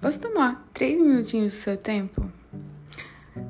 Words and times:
Posso 0.00 0.18
tomar 0.18 0.66
três 0.72 0.98
minutinhos 0.98 1.52
do 1.52 1.58
seu 1.58 1.76
tempo? 1.76 2.26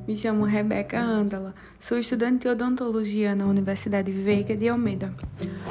Me 0.05 0.17
chamo 0.17 0.45
Rebeca 0.45 1.01
Andala, 1.01 1.55
sou 1.79 1.97
estudante 1.97 2.41
de 2.41 2.49
odontologia 2.49 3.37
na 3.37 3.47
Universidade 3.47 4.11
Veiga 4.11 4.57
de 4.57 4.69
Almeida. 4.69 5.15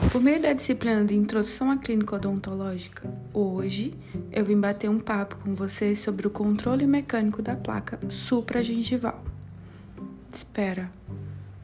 Por 0.10 0.22
meio 0.22 0.42
da 0.42 0.54
disciplina 0.54 1.04
de 1.04 1.18
Introdução 1.18 1.70
à 1.70 1.76
Clínica 1.76 2.16
Odontológica, 2.16 3.14
hoje 3.34 3.94
eu 4.32 4.46
vim 4.46 4.58
bater 4.58 4.90
um 4.90 5.00
papo 5.00 5.36
com 5.44 5.54
vocês 5.54 6.00
sobre 6.00 6.28
o 6.28 6.30
controle 6.30 6.88
mecânico 6.88 7.42
da 7.42 7.58
placa 7.58 8.00
supragengival. 8.08 9.22
Espera, 10.32 10.90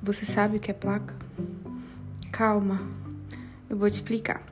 você 0.01 0.25
sabe 0.25 0.57
o 0.57 0.59
que 0.59 0.71
é 0.71 0.73
placa? 0.73 1.15
Calma, 2.33 2.81
eu 3.69 3.77
vou 3.77 3.89
te 3.89 3.93
explicar. 3.93 4.43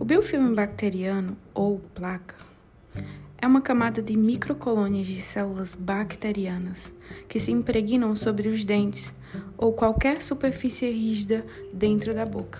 O 0.00 0.04
biofilme 0.06 0.54
bacteriano, 0.54 1.36
ou 1.52 1.78
placa, 1.94 2.45
é 3.46 3.48
uma 3.48 3.60
camada 3.60 4.02
de 4.02 4.16
microcolônias 4.16 5.06
de 5.06 5.20
células 5.20 5.76
bacterianas 5.76 6.92
que 7.28 7.38
se 7.38 7.52
impregnam 7.52 8.16
sobre 8.16 8.48
os 8.48 8.64
dentes 8.64 9.14
ou 9.56 9.72
qualquer 9.72 10.20
superfície 10.20 10.90
rígida 10.90 11.46
dentro 11.72 12.12
da 12.12 12.26
boca. 12.26 12.58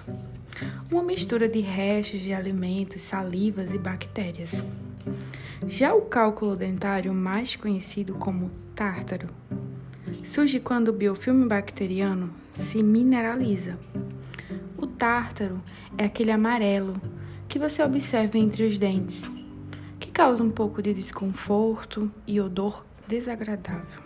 Uma 0.88 1.02
mistura 1.02 1.48
de 1.48 1.58
restos 1.58 2.20
de 2.20 2.32
alimentos, 2.32 3.02
salivas 3.02 3.74
e 3.74 3.78
bactérias. 3.78 4.62
Já 5.66 5.92
o 5.92 6.02
cálculo 6.02 6.54
dentário, 6.54 7.12
mais 7.12 7.56
conhecido 7.56 8.14
como 8.14 8.48
tártaro, 8.72 9.26
surge 10.22 10.60
quando 10.60 10.90
o 10.90 10.92
biofilme 10.92 11.48
bacteriano 11.48 12.32
se 12.52 12.80
mineraliza. 12.80 13.76
O 14.78 14.86
tártaro 14.86 15.60
é 15.98 16.04
aquele 16.04 16.30
amarelo 16.30 16.94
que 17.48 17.58
você 17.58 17.82
observa 17.82 18.38
entre 18.38 18.64
os 18.64 18.78
dentes 18.78 19.28
causa 20.16 20.42
um 20.42 20.50
pouco 20.50 20.80
de 20.80 20.94
desconforto 20.94 22.10
e 22.26 22.40
odor 22.40 22.84
desagradável. 23.06 24.02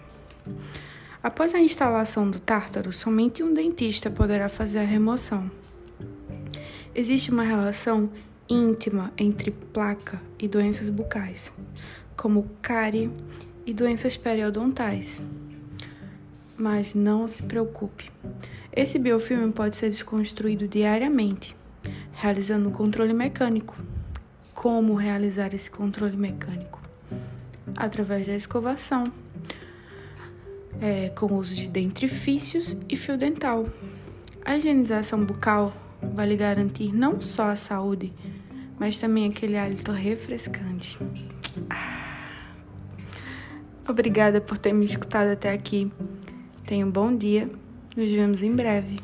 Após 1.23 1.55
a 1.55 1.61
instalação 1.61 2.29
do 2.29 2.41
tártaro, 2.41 2.93
somente 2.93 3.45
um 3.45 3.55
dentista 3.55 4.11
poderá 4.11 4.49
fazer 4.49 4.81
a 4.81 4.85
remoção. 4.85 5.49
Existe 6.93 7.31
uma 7.31 7.45
relação 7.45 8.11
íntima 8.49 9.13
entre 9.17 9.53
placa 9.53 10.21
e 10.37 10.49
doenças 10.49 10.89
bucais, 10.89 11.53
como 12.17 12.51
cárie 12.61 13.09
e 13.65 13.73
doenças 13.73 14.17
periodontais. 14.17 15.23
Mas 16.57 16.93
não 16.93 17.29
se 17.29 17.45
preocupe. 17.45 18.11
Esse 18.75 18.99
biofilme 18.99 19.53
pode 19.53 19.77
ser 19.77 19.91
desconstruído 19.91 20.67
diariamente, 20.67 21.55
realizando 22.13 22.69
um 22.69 22.73
controle 22.73 23.15
mecânico 23.15 23.77
como 24.61 24.95
realizar 24.95 25.55
esse 25.55 25.71
controle 25.71 26.19
mecânico? 26.19 26.83
Através 27.79 28.27
da 28.27 28.35
escovação, 28.35 29.05
é, 30.79 31.09
com 31.09 31.35
uso 31.35 31.55
de 31.55 31.67
dentifícios 31.67 32.77
e 32.87 32.95
fio 32.95 33.17
dental. 33.17 33.67
A 34.45 34.59
higienização 34.59 35.25
bucal 35.25 35.73
vai 36.13 36.29
lhe 36.29 36.37
garantir 36.37 36.93
não 36.93 37.23
só 37.23 37.49
a 37.49 37.57
saúde, 37.57 38.13
mas 38.79 38.99
também 38.99 39.31
aquele 39.31 39.57
hálito 39.57 39.93
refrescante. 39.93 40.99
Ah. 41.71 42.51
Obrigada 43.89 44.43
por 44.43 44.59
ter 44.59 44.75
me 44.75 44.85
escutado 44.85 45.29
até 45.29 45.51
aqui. 45.51 45.91
Tenha 46.67 46.85
um 46.85 46.91
bom 46.91 47.17
dia. 47.17 47.49
Nos 47.97 48.13
vemos 48.13 48.43
em 48.43 48.55
breve. 48.55 48.99